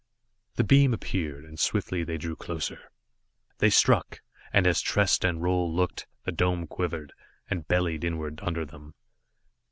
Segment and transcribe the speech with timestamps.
[0.55, 2.89] The beams appeared, and swiftly they drew closer.
[3.59, 7.13] They struck, and as Trest and Roal looked, the dome quivered,
[7.51, 8.95] and bellied inward under them.